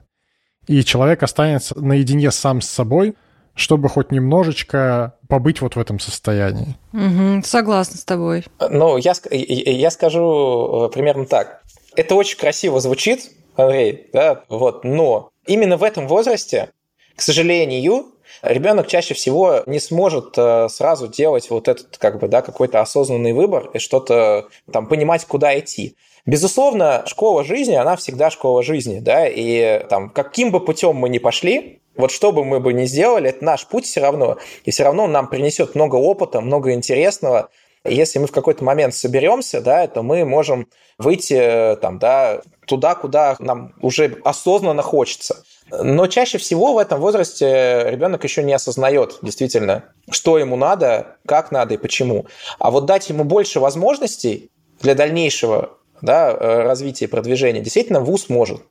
и 0.68 0.86
человек 0.86 1.22
останется 1.22 1.78
наедине 1.78 2.32
сам 2.32 2.62
с 2.62 2.70
собой, 2.70 3.16
чтобы 3.54 3.90
хоть 3.90 4.14
немножечко 4.14 5.16
побыть 5.28 5.60
вот 5.60 5.76
в 5.76 5.80
этом 5.80 6.00
состоянии. 6.00 6.78
Угу, 6.94 7.44
согласна 7.44 7.98
с 7.98 8.06
тобой. 8.06 8.46
Ну, 8.70 8.96
я, 8.96 9.12
я 9.32 9.92
скажу 9.92 10.86
э, 10.86 10.94
примерно 10.94 11.26
так. 11.26 11.62
Это 11.98 12.16
очень 12.16 12.38
красиво 12.38 12.80
звучит, 12.80 13.32
Андрей, 13.58 14.08
да, 14.14 14.46
вот, 14.48 14.86
но 14.86 15.31
именно 15.46 15.78
в 15.78 15.84
этом 15.84 16.08
возрасте, 16.08 16.72
к 17.16 17.22
сожалению, 17.22 18.14
ребенок 18.42 18.88
чаще 18.88 19.14
всего 19.14 19.64
не 19.66 19.80
сможет 19.80 20.38
э, 20.38 20.68
сразу 20.70 21.08
делать 21.08 21.50
вот 21.50 21.68
этот, 21.68 21.98
как 21.98 22.20
бы, 22.20 22.28
да, 22.28 22.42
какой-то 22.42 22.82
осознанный 22.82 23.34
выбор 23.34 23.70
и 23.74 23.80
что-то 23.80 24.48
там 24.72 24.88
понимать, 24.88 25.26
куда 25.26 25.58
идти. 25.58 25.96
Безусловно, 26.26 27.04
школа 27.08 27.44
жизни, 27.44 27.74
она 27.74 27.96
всегда 27.96 28.30
школа 28.30 28.64
жизни, 28.64 29.00
да, 29.00 29.28
и 29.28 29.84
там 29.88 30.10
каким 30.10 30.52
бы 30.52 30.64
путем 30.64 30.96
мы 30.96 31.10
ни 31.10 31.18
пошли, 31.18 31.82
вот 31.96 32.12
что 32.12 32.32
бы 32.32 32.46
мы 32.46 32.60
бы 32.60 32.74
ни 32.74 32.86
сделали, 32.86 33.30
это 33.30 33.44
наш 33.44 33.68
путь 33.68 33.86
все 33.86 34.02
равно, 34.02 34.38
и 34.64 34.72
все 34.72 34.84
равно 34.84 35.06
он 35.06 35.12
нам 35.12 35.28
принесет 35.28 35.76
много 35.76 35.96
опыта, 35.96 36.40
много 36.42 36.74
интересного. 36.74 37.50
Если 37.84 38.20
мы 38.20 38.28
в 38.28 38.32
какой-то 38.32 38.64
момент 38.64 38.94
соберемся, 38.94 39.60
да, 39.62 39.88
то 39.88 40.04
мы 40.04 40.24
можем 40.24 40.68
выйти 41.00 41.76
там, 41.82 41.98
да, 41.98 42.42
туда, 42.72 42.96
куда 42.96 43.36
нам 43.40 43.74
уже 43.82 44.18
осознанно 44.24 44.82
хочется. 44.82 45.44
Но 45.70 46.08
чаще 46.08 46.38
всего 46.38 46.74
в 46.74 46.78
этом 46.78 47.02
возрасте 47.02 47.84
ребенок 47.88 48.24
еще 48.24 48.44
не 48.44 48.54
осознает 48.54 49.20
действительно, 49.22 49.84
что 50.10 50.38
ему 50.38 50.56
надо, 50.56 51.18
как 51.26 51.52
надо 51.52 51.74
и 51.74 51.78
почему. 51.78 52.28
А 52.60 52.72
вот 52.72 52.86
дать 52.86 53.10
ему 53.10 53.26
больше 53.26 53.60
возможностей 53.60 54.52
для 54.80 54.96
дальнейшего 54.96 55.78
да, 56.02 56.32
э, 56.32 56.62
развития 56.64 57.06
и 57.06 57.10
продвижения, 57.10 57.60
действительно 57.60 58.00
ВУЗ 58.00 58.30
может. 58.30 58.62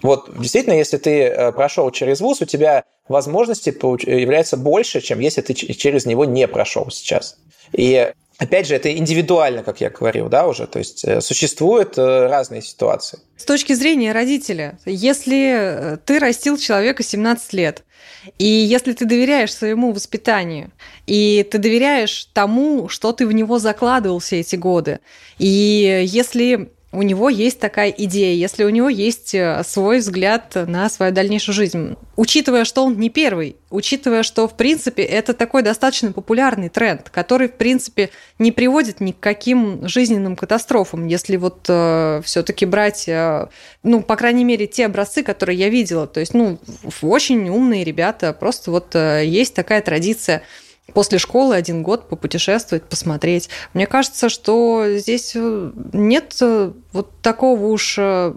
Вот 0.00 0.30
действительно, 0.38 0.74
если 0.74 0.96
ты 0.96 1.24
э, 1.24 1.52
прошел 1.52 1.90
через 1.90 2.20
ВУЗ, 2.22 2.40
у 2.40 2.46
тебя 2.46 2.84
возможностей 3.06 3.70
является 3.70 4.56
больше, 4.56 5.02
чем 5.02 5.20
если 5.20 5.42
ты 5.42 5.52
через 5.52 6.06
него 6.06 6.24
не 6.24 6.48
прошел 6.48 6.90
сейчас. 6.90 7.36
И 7.72 8.12
Опять 8.42 8.66
же, 8.66 8.74
это 8.74 8.92
индивидуально, 8.96 9.62
как 9.62 9.80
я 9.80 9.88
говорил, 9.88 10.28
да, 10.28 10.48
уже. 10.48 10.66
То 10.66 10.80
есть 10.80 11.04
э, 11.04 11.20
существуют 11.20 11.96
разные 11.96 12.60
ситуации. 12.60 13.20
С 13.36 13.44
точки 13.44 13.72
зрения 13.72 14.12
родителя, 14.12 14.78
если 14.84 15.98
ты 16.04 16.18
растил 16.18 16.58
человека 16.58 17.04
17 17.04 17.52
лет, 17.52 17.84
и 18.38 18.46
если 18.46 18.92
ты 18.92 19.04
доверяешь 19.04 19.54
своему 19.54 19.92
воспитанию, 19.92 20.72
и 21.06 21.46
ты 21.48 21.58
доверяешь 21.58 22.28
тому, 22.32 22.88
что 22.88 23.12
ты 23.12 23.26
в 23.26 23.32
него 23.32 23.58
закладывал 23.58 24.18
все 24.18 24.40
эти 24.40 24.56
годы, 24.56 24.98
и 25.38 26.02
если 26.04 26.72
у 26.92 27.00
него 27.00 27.30
есть 27.30 27.58
такая 27.58 27.88
идея, 27.90 28.34
если 28.34 28.64
у 28.64 28.68
него 28.68 28.90
есть 28.90 29.34
э, 29.34 29.62
свой 29.64 30.00
взгляд 30.00 30.54
на 30.54 30.90
свою 30.90 31.10
дальнейшую 31.10 31.54
жизнь. 31.54 31.96
Учитывая, 32.16 32.64
что 32.64 32.84
он 32.84 32.98
не 32.98 33.08
первый, 33.08 33.56
учитывая, 33.70 34.22
что, 34.22 34.46
в 34.46 34.54
принципе, 34.54 35.02
это 35.02 35.32
такой 35.32 35.62
достаточно 35.62 36.12
популярный 36.12 36.68
тренд, 36.68 37.08
который, 37.08 37.48
в 37.48 37.54
принципе, 37.54 38.10
не 38.38 38.52
приводит 38.52 39.00
ни 39.00 39.12
к 39.12 39.20
каким 39.20 39.88
жизненным 39.88 40.36
катастрофам, 40.36 41.06
если 41.06 41.36
вот 41.36 41.64
э, 41.68 42.20
все-таки 42.24 42.66
брать, 42.66 43.08
э, 43.08 43.46
ну, 43.82 44.02
по 44.02 44.16
крайней 44.16 44.44
мере, 44.44 44.66
те 44.66 44.84
образцы, 44.84 45.22
которые 45.22 45.58
я 45.58 45.70
видела. 45.70 46.06
То 46.06 46.20
есть, 46.20 46.34
ну, 46.34 46.58
очень 47.00 47.48
умные 47.48 47.84
ребята, 47.84 48.34
просто 48.34 48.70
вот 48.70 48.94
э, 48.94 49.22
есть 49.24 49.54
такая 49.54 49.80
традиция 49.80 50.42
после 50.92 51.18
школы 51.18 51.54
один 51.54 51.82
год 51.82 52.08
попутешествовать, 52.08 52.84
посмотреть. 52.84 53.48
Мне 53.74 53.86
кажется, 53.86 54.28
что 54.28 54.84
здесь 54.88 55.32
э, 55.34 55.70
нет 55.92 56.36
э, 56.40 56.72
вот 56.92 57.10
такого 57.22 57.66
уж 57.66 57.96
э, 57.98 58.34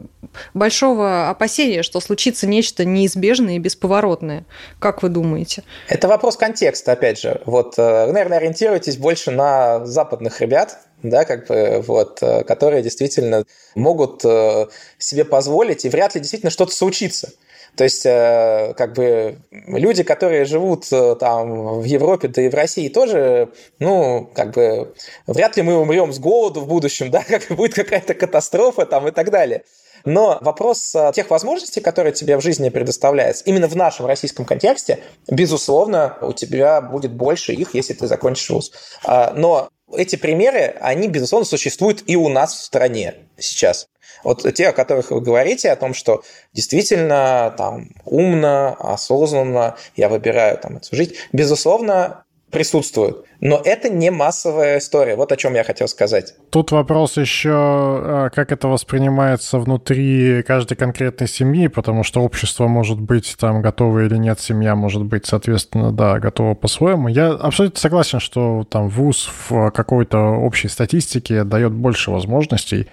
большого 0.53 1.29
опасения, 1.29 1.83
что 1.83 1.99
случится 1.99 2.47
нечто 2.47 2.85
неизбежное 2.85 3.55
и 3.55 3.59
бесповоротное. 3.59 4.45
Как 4.79 5.03
вы 5.03 5.09
думаете? 5.09 5.63
Это 5.87 6.07
вопрос 6.07 6.37
контекста, 6.37 6.93
опять 6.93 7.19
же. 7.19 7.41
Вот 7.45 7.77
вы, 7.77 8.11
наверное, 8.11 8.37
ориентируетесь 8.37 8.97
больше 8.97 9.31
на 9.31 9.85
западных 9.85 10.41
ребят, 10.41 10.79
да, 11.03 11.25
как 11.25 11.47
бы, 11.47 11.83
вот, 11.85 12.19
которые 12.47 12.81
действительно 12.81 13.45
могут 13.75 14.21
себе 14.21 15.25
позволить, 15.25 15.85
и 15.85 15.89
вряд 15.89 16.15
ли 16.15 16.21
действительно 16.21 16.49
что-то 16.49 16.73
случится. 16.73 17.31
То 17.77 17.83
есть, 17.83 18.05
э, 18.05 18.73
как 18.77 18.93
бы, 18.93 19.37
люди, 19.51 20.03
которые 20.03 20.45
живут 20.45 20.91
э, 20.91 21.15
там 21.19 21.79
в 21.79 21.83
Европе, 21.83 22.27
да 22.27 22.41
и 22.41 22.49
в 22.49 22.53
России 22.53 22.87
тоже, 22.89 23.49
ну, 23.79 24.29
как 24.33 24.51
бы, 24.53 24.93
вряд 25.27 25.57
ли 25.57 25.63
мы 25.63 25.77
умрем 25.77 26.13
с 26.13 26.19
голоду 26.19 26.61
в 26.61 26.67
будущем, 26.67 27.11
да, 27.15 27.23
как 27.23 27.47
будет 27.49 27.73
какая-то 27.73 28.13
катастрофа 28.13 28.85
там 28.85 29.07
и 29.07 29.11
так 29.11 29.29
далее. 29.29 29.63
Но 30.05 30.37
вопрос 30.41 30.93
э, 30.95 31.11
тех 31.13 31.29
возможностей, 31.29 31.81
которые 31.81 32.13
тебе 32.13 32.37
в 32.37 32.41
жизни 32.41 32.69
предоставляются, 32.69 33.43
именно 33.45 33.67
в 33.67 33.75
нашем 33.75 34.05
российском 34.05 34.45
контексте, 34.45 34.99
безусловно, 35.27 36.17
у 36.21 36.31
тебя 36.31 36.79
будет 36.81 37.11
больше 37.11 37.53
их, 37.53 37.73
если 37.73 37.93
ты 37.93 38.07
закончишь 38.07 38.49
вуз. 38.51 38.71
А, 39.03 39.33
но 39.35 39.69
эти 39.93 40.15
примеры, 40.15 40.75
они, 40.81 41.07
безусловно, 41.07 41.45
существуют 41.45 42.03
и 42.07 42.15
у 42.15 42.29
нас 42.29 42.53
в 42.53 42.63
стране 42.63 43.15
сейчас. 43.37 43.87
Вот 44.23 44.51
те, 44.53 44.69
о 44.69 44.73
которых 44.73 45.11
вы 45.11 45.21
говорите, 45.21 45.69
о 45.69 45.75
том, 45.75 45.93
что 45.93 46.23
действительно 46.53 47.53
там 47.57 47.89
умно, 48.05 48.75
осознанно 48.79 49.75
я 49.95 50.09
выбираю 50.09 50.57
там 50.57 50.77
эту 50.77 50.95
жизнь, 50.95 51.15
безусловно, 51.31 52.24
присутствуют. 52.55 53.25
Но 53.41 53.61
это 53.63 53.89
не 53.89 54.11
массовая 54.11 54.77
история. 54.77 55.17
Вот 55.17 55.29
о 55.33 55.35
чем 55.35 55.55
я 55.55 55.65
хотел 55.65 55.89
сказать. 55.89 56.35
Тут 56.51 56.71
вопрос 56.71 57.17
еще, 57.17 57.51
а, 57.51 58.29
как 58.33 58.53
это 58.53 58.69
воспринимается 58.69 59.59
внутри 59.59 60.41
каждой 60.43 60.77
конкретной 60.77 61.27
семьи, 61.27 61.67
потому 61.67 62.03
что 62.03 62.21
общество 62.21 62.67
может 62.67 62.97
быть 62.97 63.35
там 63.37 63.61
готово 63.61 64.05
или 64.05 64.15
нет, 64.15 64.39
семья 64.39 64.73
может 64.73 65.03
быть, 65.03 65.25
соответственно, 65.25 65.91
да, 65.91 66.17
готова 66.19 66.53
по-своему. 66.53 67.09
Я 67.09 67.31
абсолютно 67.31 67.77
согласен, 67.77 68.21
что 68.21 68.65
там 68.69 68.87
ВУЗ 68.87 69.29
в 69.49 69.71
какой-то 69.71 70.17
общей 70.17 70.69
статистике 70.69 71.43
дает 71.43 71.73
больше 71.73 72.09
возможностей. 72.09 72.87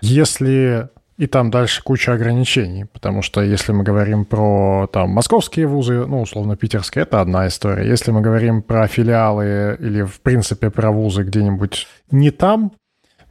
Если 0.00 0.88
и 1.16 1.26
там 1.26 1.50
дальше 1.50 1.82
куча 1.82 2.12
ограничений, 2.12 2.86
потому 2.86 3.22
что 3.22 3.40
если 3.40 3.72
мы 3.72 3.84
говорим 3.84 4.24
про 4.24 4.88
там 4.92 5.10
московские 5.10 5.66
вузы, 5.66 6.06
ну, 6.06 6.22
условно, 6.22 6.56
питерские, 6.56 7.02
это 7.02 7.20
одна 7.20 7.46
история. 7.46 7.88
Если 7.88 8.10
мы 8.10 8.20
говорим 8.20 8.62
про 8.62 8.86
филиалы 8.88 9.76
или, 9.78 10.02
в 10.02 10.20
принципе, 10.20 10.70
про 10.70 10.90
вузы 10.90 11.22
где-нибудь 11.22 11.86
не 12.10 12.30
там, 12.30 12.72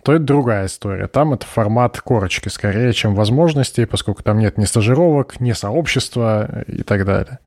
то 0.04 0.14
это 0.14 0.24
другая 0.24 0.66
история. 0.68 1.08
Там 1.08 1.34
это 1.34 1.46
формат 1.46 2.00
корочки 2.00 2.50
скорее, 2.50 2.94
чем 2.94 3.16
возможностей, 3.16 3.86
поскольку 3.86 4.22
там 4.24 4.38
нет 4.38 4.58
ни 4.58 4.66
стажировок, 4.66 5.40
ни 5.40 5.54
сообщества 5.54 6.64
и 6.68 6.84
так 6.84 7.06
далее. 7.06 7.40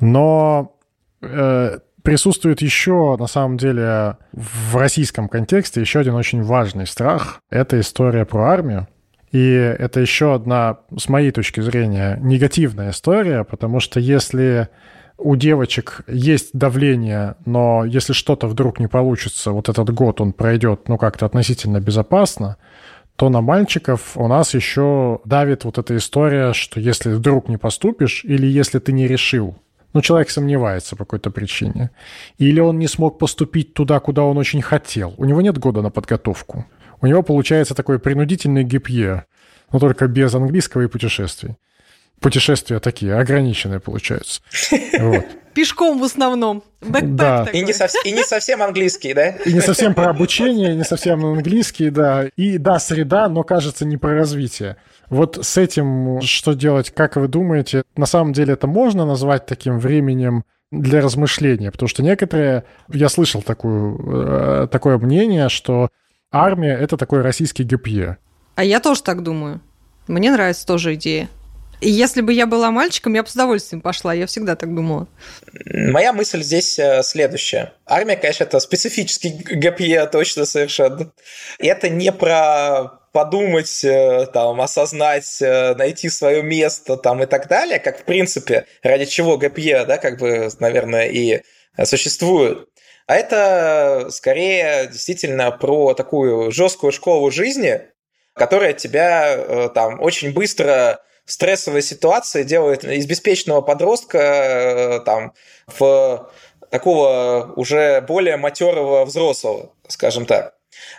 Но 0.00 0.76
э, 1.22 1.78
присутствует 2.02 2.62
еще, 2.62 3.16
на 3.18 3.26
самом 3.26 3.56
деле, 3.56 4.16
в 4.32 4.76
российском 4.76 5.28
контексте 5.28 5.80
еще 5.80 6.00
один 6.00 6.14
очень 6.14 6.42
важный 6.42 6.86
страх. 6.86 7.40
Это 7.50 7.78
история 7.78 8.24
про 8.24 8.50
армию. 8.50 8.88
И 9.32 9.48
это 9.48 10.00
еще 10.00 10.34
одна, 10.34 10.78
с 10.96 11.08
моей 11.08 11.30
точки 11.30 11.60
зрения, 11.60 12.18
негативная 12.20 12.90
история, 12.90 13.44
потому 13.44 13.78
что 13.78 14.00
если 14.00 14.68
у 15.18 15.36
девочек 15.36 16.00
есть 16.08 16.50
давление, 16.52 17.36
но 17.44 17.84
если 17.84 18.12
что-то 18.12 18.48
вдруг 18.48 18.80
не 18.80 18.88
получится, 18.88 19.52
вот 19.52 19.68
этот 19.68 19.90
год 19.90 20.20
он 20.20 20.32
пройдет, 20.32 20.88
ну, 20.88 20.98
как-то 20.98 21.26
относительно 21.26 21.80
безопасно, 21.80 22.56
то 23.16 23.28
на 23.28 23.40
мальчиков 23.40 24.16
у 24.16 24.26
нас 24.28 24.54
еще 24.54 25.20
давит 25.24 25.64
вот 25.64 25.78
эта 25.78 25.96
история, 25.96 26.54
что 26.54 26.80
если 26.80 27.12
вдруг 27.12 27.48
не 27.48 27.58
поступишь 27.58 28.24
или 28.24 28.46
если 28.46 28.78
ты 28.78 28.92
не 28.92 29.06
решил, 29.06 29.56
ну, 29.92 30.00
человек 30.00 30.30
сомневается 30.30 30.96
по 30.96 31.04
какой-то 31.04 31.30
причине, 31.30 31.90
или 32.38 32.60
он 32.60 32.78
не 32.78 32.88
смог 32.88 33.18
поступить 33.18 33.74
туда, 33.74 34.00
куда 34.00 34.22
он 34.22 34.38
очень 34.38 34.62
хотел, 34.62 35.14
у 35.18 35.24
него 35.24 35.40
нет 35.40 35.58
года 35.58 35.82
на 35.82 35.90
подготовку, 35.90 36.64
у 37.00 37.06
него 37.06 37.22
получается 37.22 37.74
такой 37.74 37.98
принудительный 37.98 38.64
гипье, 38.64 39.26
но 39.72 39.78
только 39.78 40.06
без 40.06 40.34
английского 40.34 40.82
и 40.82 40.86
путешествий. 40.88 41.56
Путешествия 42.20 42.80
такие, 42.80 43.14
ограниченные 43.14 43.80
получаются. 43.80 44.42
Вот. 44.98 45.24
Пешком 45.54 45.98
в 45.98 46.04
основном. 46.04 46.62
да. 46.80 47.48
И 47.52 47.62
не, 47.62 47.72
сов... 47.72 47.90
и 48.04 48.12
не 48.12 48.22
совсем 48.22 48.62
английский, 48.62 49.14
да? 49.14 49.30
И 49.30 49.52
не 49.52 49.60
совсем 49.60 49.94
про 49.94 50.10
обучение, 50.10 50.76
не 50.76 50.84
совсем 50.84 51.24
английский, 51.24 51.90
да. 51.90 52.26
И 52.36 52.56
да, 52.58 52.78
среда, 52.78 53.28
но 53.28 53.42
кажется 53.42 53.84
не 53.84 53.96
про 53.96 54.14
развитие. 54.14 54.76
Вот 55.08 55.44
с 55.44 55.56
этим 55.56 56.20
что 56.20 56.52
делать, 56.52 56.90
как 56.90 57.16
вы 57.16 57.26
думаете? 57.26 57.82
На 57.96 58.06
самом 58.06 58.32
деле 58.32 58.52
это 58.52 58.68
можно 58.68 59.04
назвать 59.04 59.46
таким 59.46 59.80
временем 59.80 60.44
для 60.70 61.00
размышления, 61.00 61.72
потому 61.72 61.88
что 61.88 62.04
некоторые, 62.04 62.64
я 62.88 63.08
слышал 63.08 63.42
такую, 63.42 63.98
э, 64.64 64.68
такое 64.70 64.98
мнение, 64.98 65.48
что 65.48 65.88
армия— 66.30 66.76
это 66.80 66.96
такой 66.96 67.22
российский 67.22 67.64
ГПЕ. 67.64 68.18
А 68.54 68.64
я 68.64 68.80
тоже 68.80 69.02
так 69.02 69.22
думаю. 69.22 69.60
Мне 70.06 70.30
нравится 70.30 70.66
тоже 70.66 70.94
идея. 70.94 71.28
Если 71.82 72.20
бы 72.20 72.32
я 72.32 72.46
была 72.46 72.70
мальчиком, 72.70 73.14
я 73.14 73.22
бы 73.22 73.28
с 73.28 73.32
удовольствием 73.32 73.80
пошла, 73.80 74.12
я 74.12 74.26
всегда 74.26 74.54
так 74.54 74.74
думала. 74.74 75.08
Моя 75.64 76.12
мысль 76.12 76.42
здесь 76.42 76.78
э, 76.78 77.02
следующая. 77.02 77.72
Армия, 77.86 78.16
конечно, 78.16 78.44
это 78.44 78.60
специфический 78.60 79.30
ГПЕ, 79.30 80.06
точно 80.06 80.44
совершенно. 80.44 81.10
И 81.58 81.66
это 81.66 81.88
не 81.88 82.12
про 82.12 83.00
подумать, 83.12 83.82
э, 83.82 84.26
там, 84.32 84.60
осознать, 84.60 85.40
э, 85.40 85.74
найти 85.74 86.10
свое 86.10 86.42
место 86.42 86.96
там, 86.98 87.22
и 87.22 87.26
так 87.26 87.48
далее, 87.48 87.78
как 87.78 88.00
в 88.00 88.04
принципе, 88.04 88.66
ради 88.82 89.06
чего 89.06 89.38
ГПЕ, 89.38 89.86
да, 89.86 89.96
как 89.96 90.18
бы, 90.18 90.50
наверное, 90.60 91.08
и 91.08 91.40
существует. 91.84 92.68
А 93.10 93.16
это 93.16 94.06
скорее 94.10 94.86
действительно 94.86 95.50
про 95.50 95.94
такую 95.94 96.52
жесткую 96.52 96.92
школу 96.92 97.28
жизни, 97.32 97.80
которая 98.34 98.72
тебя 98.72 99.68
там 99.74 100.00
очень 100.00 100.32
быстро 100.32 101.00
стрессовая 101.24 101.80
ситуация 101.80 102.44
делает 102.44 102.84
из 102.84 103.06
беспечного 103.06 103.62
подростка 103.62 104.18
э, 104.18 105.00
там, 105.00 105.32
в 105.66 106.30
такого 106.70 107.52
уже 107.56 108.00
более 108.02 108.36
матерого 108.36 109.04
взрослого, 109.04 109.72
скажем 109.88 110.24
так. 110.24 110.54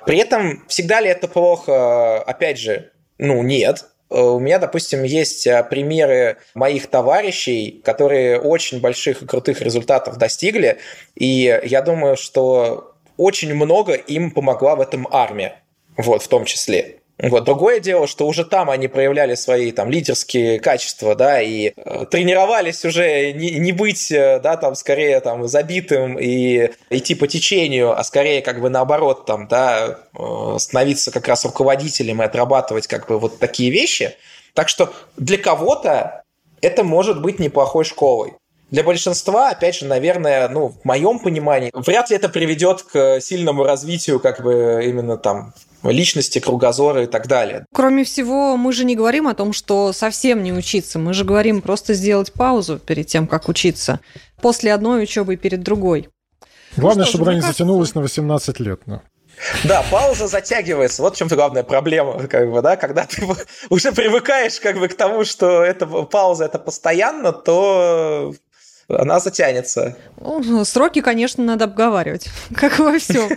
При 0.06 0.18
этом 0.18 0.66
всегда 0.68 1.00
ли 1.00 1.08
это 1.08 1.30
плохо? 1.30 2.22
Опять 2.24 2.60
же, 2.60 2.92
ну 3.20 3.42
нет. 3.42 3.86
У 4.12 4.40
меня, 4.40 4.60
допустим, 4.60 5.04
есть 5.04 5.48
э, 5.48 5.64
примеры 5.64 6.36
моих 6.54 6.88
товарищей, 6.88 7.82
которые 7.84 8.40
очень 8.42 8.82
больших 8.82 9.22
и 9.22 9.26
крутых 9.26 9.62
результатов 9.62 10.18
достигли, 10.18 10.80
и 11.16 11.62
я 11.64 11.82
думаю, 11.82 12.18
что 12.18 12.94
очень 13.16 13.54
много 13.56 13.94
им 13.94 14.32
помогла 14.32 14.76
в 14.76 14.82
этом 14.82 15.08
армия, 15.12 15.62
вот, 15.96 16.24
в 16.24 16.28
том 16.28 16.44
числе. 16.44 17.01
Вот. 17.22 17.44
Другое 17.44 17.80
дело, 17.80 18.08
что 18.08 18.28
уже 18.28 18.44
там 18.44 18.70
они 18.72 18.88
проявляли 18.88 19.36
свои 19.36 19.72
там 19.72 19.92
лидерские 19.92 20.60
качества, 20.60 21.16
да, 21.16 21.40
и 21.40 21.72
э, 21.76 22.06
тренировались 22.10 22.84
уже 22.84 23.32
не, 23.34 23.52
не 23.60 23.72
быть, 23.72 24.12
э, 24.12 24.40
да, 24.40 24.58
там, 24.58 24.74
скорее 24.74 25.20
там 25.20 25.48
забитым 25.48 26.18
и 26.20 26.72
идти 26.90 27.14
по 27.14 27.28
течению, 27.28 27.98
а 27.98 28.04
скорее 28.04 28.42
как 28.42 28.60
бы 28.60 28.70
наоборот 28.70 29.28
там, 29.28 29.48
да, 29.48 30.00
э, 30.18 30.56
становиться 30.58 31.12
как 31.12 31.28
раз 31.28 31.46
руководителем 31.46 32.24
и 32.24 32.26
отрабатывать 32.26 32.88
как 32.88 33.08
бы 33.08 33.20
вот 33.20 33.38
такие 33.38 33.70
вещи. 33.70 34.16
Так 34.54 34.68
что 34.68 34.92
для 35.16 35.38
кого-то 35.38 36.24
это 36.62 36.84
может 36.84 37.22
быть 37.22 37.38
неплохой 37.38 37.86
школой. 37.86 38.34
Для 38.72 38.84
большинства, 38.84 39.50
опять 39.50 39.76
же, 39.76 39.86
наверное, 39.86 40.48
ну, 40.48 40.70
в 40.70 40.86
моем 40.86 41.20
понимании, 41.20 41.72
вряд 41.74 42.10
ли 42.10 42.16
это 42.16 42.30
приведет 42.30 42.82
к 42.84 43.20
сильному 43.20 43.64
развитию 43.64 44.20
как 44.20 44.42
бы 44.42 44.82
именно 44.86 45.18
там 45.18 45.54
личности, 45.84 46.40
кругозора 46.40 47.04
и 47.04 47.08
так 47.08 47.28
далее. 47.28 47.66
Кроме 47.74 48.04
всего, 48.04 48.58
мы 48.58 48.74
же 48.74 48.86
не 48.86 48.96
говорим 48.96 49.28
о 49.28 49.34
том, 49.34 49.54
что 49.54 49.94
совсем 49.94 50.44
не 50.44 50.54
учиться. 50.54 51.00
Мы 51.00 51.14
же 51.14 51.24
говорим 51.24 51.62
просто 51.62 51.94
сделать 51.94 52.34
паузу 52.34 52.78
перед 52.80 53.08
тем, 53.08 53.28
как 53.28 53.50
учиться. 53.50 54.00
После 54.42 54.74
одной 54.74 55.04
учебы 55.04 55.36
перед 55.36 55.64
другой. 55.64 56.10
Главное, 56.78 57.06
ну, 57.06 57.10
чтобы 57.10 57.26
она 57.26 57.36
не 57.36 57.42
затянулась 57.42 57.96
на 57.96 58.02
18 58.02 58.60
лет. 58.60 58.82
Ну. 58.86 59.02
Да, 59.64 59.84
пауза 59.90 60.28
затягивается. 60.28 61.02
Вот 61.02 61.16
в 61.16 61.18
чем 61.18 61.28
главная 61.28 61.64
проблема, 61.64 62.28
как 62.28 62.52
бы, 62.52 62.62
да, 62.62 62.76
когда 62.76 63.06
ты 63.06 63.26
уже 63.70 63.92
привыкаешь 63.92 64.60
как 64.60 64.80
бы 64.80 64.88
к 64.88 64.96
тому, 64.96 65.26
что 65.26 65.64
эта 65.64 65.86
пауза 65.86 66.46
это 66.46 66.60
постоянно, 66.60 67.32
то 67.32 68.34
она 68.88 69.20
затянется. 69.20 69.98
Ну, 70.20 70.64
сроки, 70.66 71.02
конечно, 71.02 71.44
надо 71.44 71.66
обговаривать, 71.66 72.28
как 72.56 72.80
во 72.80 72.98
всем. 73.00 73.30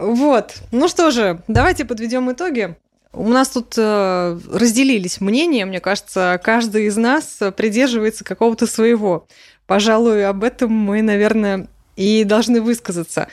Вот. 0.00 0.54
Ну 0.70 0.88
что 0.88 1.10
же, 1.10 1.40
давайте 1.48 1.84
подведем 1.84 2.30
итоги. 2.30 2.76
У 3.12 3.28
нас 3.28 3.48
тут 3.48 3.74
э, 3.76 4.38
разделились 4.52 5.20
мнения, 5.20 5.64
мне 5.64 5.80
кажется, 5.80 6.40
каждый 6.42 6.86
из 6.86 6.96
нас 6.96 7.38
придерживается 7.56 8.24
какого-то 8.24 8.66
своего. 8.66 9.26
Пожалуй, 9.66 10.26
об 10.26 10.44
этом 10.44 10.72
мы, 10.72 11.02
наверное, 11.02 11.68
и 11.96 12.24
должны 12.24 12.60
высказаться. 12.60 13.28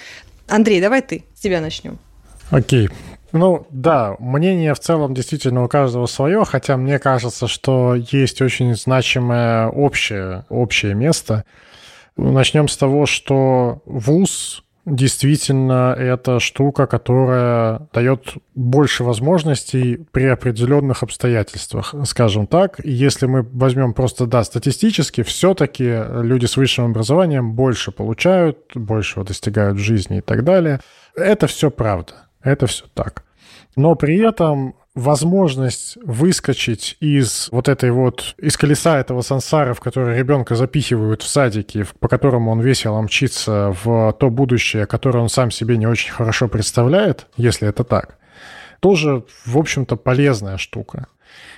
Андрей, 0.47 0.81
давай 0.81 1.01
ты, 1.01 1.23
с 1.35 1.41
тебя 1.41 1.61
начнем. 1.61 1.99
Окей. 2.51 2.89
Ну 3.31 3.67
да, 3.69 4.15
мнение 4.19 4.73
в 4.73 4.79
целом 4.79 5.13
действительно 5.13 5.65
у 5.65 5.67
каждого 5.67 6.05
свое, 6.05 6.45
хотя 6.45 6.77
мне 6.77 6.99
кажется, 6.99 7.47
что 7.47 7.95
есть 7.95 8.41
очень 8.41 8.73
значимое 8.75 9.67
общее, 9.67 10.45
общее 10.47 10.93
место. 10.93 11.43
Начнем 12.15 12.69
с 12.69 12.77
того, 12.77 13.05
что 13.05 13.81
ВУЗ 13.85 14.63
действительно 14.85 15.95
это 15.97 16.39
штука, 16.39 16.87
которая 16.87 17.87
дает 17.93 18.35
больше 18.53 19.03
возможностей 19.03 20.05
при 20.11 20.25
определенных 20.25 21.03
обстоятельствах, 21.03 21.93
скажем 22.05 22.47
так. 22.47 22.79
Если 22.83 23.25
мы 23.25 23.41
возьмем 23.41 23.93
просто, 23.93 24.25
да, 24.27 24.43
статистически, 24.43 25.23
все-таки 25.23 25.83
люди 26.21 26.45
с 26.45 26.57
высшим 26.57 26.85
образованием 26.85 27.53
больше 27.53 27.91
получают, 27.91 28.59
большего 28.75 29.25
достигают 29.25 29.77
в 29.77 29.81
жизни 29.81 30.19
и 30.19 30.21
так 30.21 30.43
далее. 30.43 30.79
Это 31.15 31.47
все 31.47 31.71
правда, 31.71 32.13
это 32.41 32.67
все 32.67 32.85
так. 32.93 33.23
Но 33.75 33.95
при 33.95 34.17
этом 34.19 34.75
возможность 34.95 35.97
выскочить 36.03 36.95
из 37.01 37.49
вот 37.51 37.67
этой 37.67 37.91
вот, 37.91 38.33
из 38.37 38.55
колеса 38.55 38.97
этого 38.97 39.21
сансара, 39.21 39.73
в 39.73 39.81
который 39.81 40.17
ребенка 40.17 40.55
запихивают 40.55 41.21
в 41.21 41.27
садике, 41.27 41.85
по 41.99 42.07
которому 42.07 42.51
он 42.51 42.61
весело 42.61 43.01
мчится 43.01 43.75
в 43.83 44.13
то 44.13 44.29
будущее, 44.29 44.85
которое 44.85 45.19
он 45.19 45.29
сам 45.29 45.51
себе 45.51 45.77
не 45.77 45.85
очень 45.85 46.11
хорошо 46.11 46.47
представляет, 46.47 47.27
если 47.35 47.67
это 47.67 47.83
так, 47.83 48.17
тоже, 48.79 49.25
в 49.45 49.57
общем-то, 49.57 49.97
полезная 49.97 50.57
штука. 50.57 51.07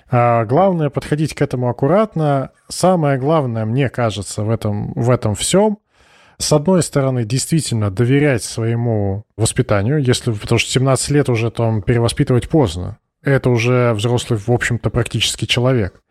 А 0.09 0.45
главное 0.45 0.89
подходить 0.89 1.35
к 1.35 1.41
этому 1.41 1.69
аккуратно. 1.69 2.51
Самое 2.69 3.19
главное, 3.19 3.65
мне 3.65 3.89
кажется, 3.89 4.43
в 4.43 4.49
этом, 4.49 4.93
в 4.93 5.09
этом 5.09 5.35
всем 5.35 5.79
с 6.39 6.53
одной 6.53 6.83
стороны, 6.83 7.25
действительно 7.25 7.89
доверять 7.89 8.43
своему 8.43 9.25
воспитанию, 9.37 9.97
если, 9.97 10.31
потому 10.31 10.59
что 10.59 10.69
17 10.69 11.09
лет 11.09 11.29
уже 11.29 11.49
там 11.49 11.81
перевоспитывать 11.81 12.47
поздно 12.47 12.99
это 13.27 13.49
уже 13.49 13.93
взрослый, 13.93 14.39
в 14.39 14.49
общем-то, 14.49 14.89
практически 14.89 15.45
человек. 15.45 16.01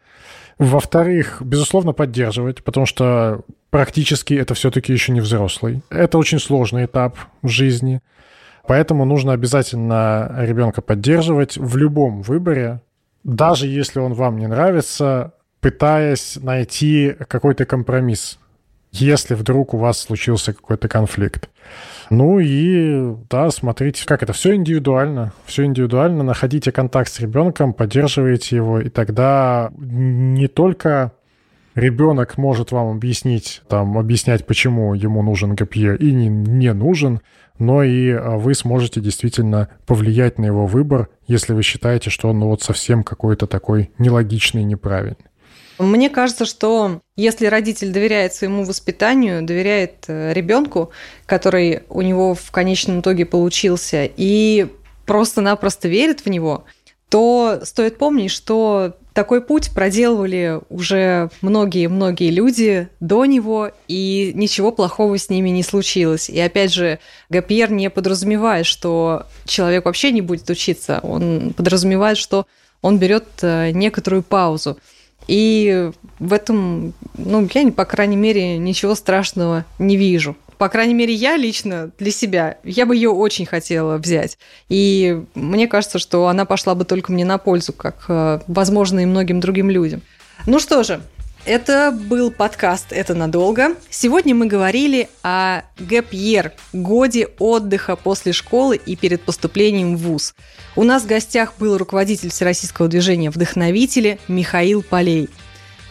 Во-вторых, 0.58 1.42
безусловно, 1.42 1.92
поддерживать, 1.92 2.62
потому 2.64 2.86
что 2.86 3.42
практически 3.70 4.34
это 4.34 4.54
все-таки 4.54 4.92
еще 4.92 5.12
не 5.12 5.20
взрослый. 5.20 5.82
Это 5.90 6.18
очень 6.18 6.38
сложный 6.38 6.86
этап 6.86 7.18
в 7.42 7.48
жизни. 7.48 8.00
Поэтому 8.66 9.04
нужно 9.04 9.32
обязательно 9.32 10.34
ребенка 10.38 10.82
поддерживать 10.82 11.56
в 11.56 11.76
любом 11.76 12.22
выборе, 12.22 12.80
даже 13.22 13.66
если 13.66 14.00
он 14.00 14.14
вам 14.14 14.38
не 14.38 14.46
нравится, 14.46 15.34
пытаясь 15.60 16.36
найти 16.36 17.14
какой-то 17.28 17.64
компромисс, 17.64 18.38
если 18.92 19.34
вдруг 19.34 19.74
у 19.74 19.78
вас 19.78 20.00
случился 20.00 20.52
какой-то 20.52 20.88
конфликт. 20.88 21.48
Ну 22.10 22.38
и, 22.38 23.14
да, 23.28 23.50
смотрите, 23.50 24.06
как 24.06 24.22
это, 24.22 24.32
все 24.32 24.54
индивидуально, 24.54 25.32
все 25.44 25.64
индивидуально, 25.64 26.22
находите 26.22 26.72
контакт 26.72 27.10
с 27.10 27.20
ребенком, 27.20 27.72
поддерживайте 27.72 28.56
его, 28.56 28.80
и 28.80 28.88
тогда 28.88 29.70
не 29.76 30.46
только 30.46 31.12
ребенок 31.74 32.38
может 32.38 32.72
вам 32.72 32.96
объяснить, 32.96 33.62
там, 33.68 33.98
объяснять, 33.98 34.46
почему 34.46 34.94
ему 34.94 35.22
нужен 35.22 35.54
ГПЕ 35.54 35.96
и 35.96 36.12
не, 36.12 36.28
не 36.28 36.72
нужен, 36.72 37.20
но 37.58 37.82
и 37.82 38.10
а, 38.10 38.36
вы 38.36 38.54
сможете 38.54 39.00
действительно 39.00 39.68
повлиять 39.86 40.38
на 40.38 40.46
его 40.46 40.66
выбор, 40.66 41.08
если 41.26 41.52
вы 41.52 41.62
считаете, 41.62 42.10
что 42.10 42.28
он 42.28 42.40
ну, 42.40 42.48
вот 42.48 42.62
совсем 42.62 43.02
какой-то 43.02 43.46
такой 43.46 43.90
нелогичный, 43.98 44.64
неправильный. 44.64 45.16
Мне 45.78 46.10
кажется, 46.10 46.44
что 46.44 47.00
если 47.16 47.46
родитель 47.46 47.92
доверяет 47.92 48.34
своему 48.34 48.64
воспитанию, 48.64 49.42
доверяет 49.42 50.04
э, 50.08 50.32
ребенку, 50.32 50.90
который 51.26 51.82
у 51.88 52.02
него 52.02 52.34
в 52.34 52.50
конечном 52.50 53.00
итоге 53.00 53.26
получился, 53.26 54.08
и 54.16 54.68
просто-напросто 55.04 55.88
верит 55.88 56.20
в 56.20 56.28
него, 56.28 56.64
то 57.08 57.60
стоит 57.62 57.98
помнить, 57.98 58.30
что 58.30 58.96
такой 59.12 59.40
путь 59.40 59.70
проделывали 59.70 60.60
уже 60.68 61.30
многие-многие 61.40 62.30
люди 62.30 62.88
до 63.00 63.24
него, 63.24 63.70
и 63.88 64.32
ничего 64.34 64.72
плохого 64.72 65.16
с 65.16 65.30
ними 65.30 65.48
не 65.50 65.62
случилось. 65.62 66.28
И 66.28 66.38
опять 66.38 66.72
же, 66.72 66.98
Гапьер 67.30 67.70
не 67.70 67.88
подразумевает, 67.88 68.66
что 68.66 69.24
человек 69.46 69.86
вообще 69.86 70.10
не 70.10 70.20
будет 70.20 70.50
учиться. 70.50 71.00
Он 71.02 71.54
подразумевает, 71.56 72.18
что 72.18 72.46
он 72.82 72.98
берет 72.98 73.24
э, 73.40 73.70
некоторую 73.70 74.22
паузу. 74.22 74.76
И 75.26 75.90
в 76.18 76.32
этом, 76.32 76.94
ну, 77.16 77.48
я, 77.52 77.72
по 77.72 77.84
крайней 77.84 78.16
мере, 78.16 78.58
ничего 78.58 78.94
страшного 78.94 79.64
не 79.78 79.96
вижу. 79.96 80.36
По 80.58 80.68
крайней 80.70 80.94
мере, 80.94 81.12
я 81.12 81.36
лично 81.36 81.90
для 81.98 82.10
себя, 82.10 82.58
я 82.64 82.86
бы 82.86 82.94
ее 82.94 83.10
очень 83.10 83.44
хотела 83.44 83.98
взять. 83.98 84.38
И 84.70 85.22
мне 85.34 85.68
кажется, 85.68 85.98
что 85.98 86.28
она 86.28 86.46
пошла 86.46 86.74
бы 86.74 86.84
только 86.84 87.12
мне 87.12 87.26
на 87.26 87.36
пользу, 87.36 87.74
как, 87.74 88.06
э, 88.08 88.40
возможно, 88.46 89.00
и 89.00 89.06
многим 89.06 89.40
другим 89.40 89.68
людям. 89.68 90.00
Ну 90.46 90.58
что 90.58 90.82
же, 90.82 91.02
Это 91.46 91.92
был 91.92 92.32
подкаст 92.32 92.86
«Это 92.90 93.14
надолго». 93.14 93.76
Сегодня 93.88 94.34
мы 94.34 94.46
говорили 94.46 95.08
о 95.22 95.62
гэпьер, 95.78 96.52
годе 96.72 97.28
отдыха 97.38 97.94
после 97.94 98.32
школы 98.32 98.74
и 98.74 98.96
перед 98.96 99.22
поступлением 99.22 99.96
в 99.96 100.00
ВУЗ. 100.00 100.34
У 100.74 100.82
нас 100.82 101.04
в 101.04 101.06
гостях 101.06 101.52
был 101.60 101.78
руководитель 101.78 102.30
Всероссийского 102.30 102.88
движения 102.88 103.30
«Вдохновители» 103.30 104.18
Михаил 104.26 104.82
Полей. 104.82 105.28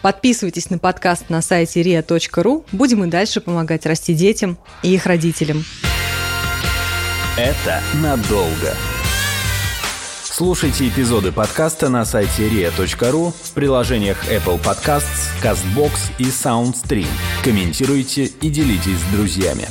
Подписывайтесь 0.02 0.68
на 0.68 0.76
подкаст 0.76 1.30
на 1.30 1.40
сайте 1.40 1.80
ria.ru. 1.80 2.66
Будем 2.72 3.04
и 3.04 3.06
дальше 3.06 3.40
помогать 3.40 3.86
расти 3.86 4.12
детям 4.12 4.58
и 4.82 4.92
их 4.92 5.06
родителям. 5.06 5.64
Это 7.38 7.80
надолго. 7.94 8.74
Слушайте 10.38 10.86
эпизоды 10.86 11.32
подкаста 11.32 11.88
на 11.88 12.04
сайте 12.04 12.46
ria.ru 12.50 13.32
в 13.32 13.54
приложениях 13.54 14.22
Apple 14.30 14.62
Podcasts, 14.62 15.32
CastBox 15.42 15.92
и 16.18 16.24
SoundStream. 16.24 17.08
Комментируйте 17.42 18.26
и 18.26 18.50
делитесь 18.50 18.98
с 18.98 19.16
друзьями. 19.16 19.66